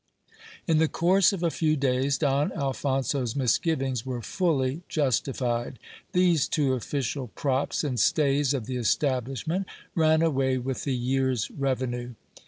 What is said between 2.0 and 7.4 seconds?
Don Alphonso's misgivings were fully justified; these two official